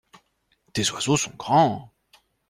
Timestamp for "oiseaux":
0.91-1.15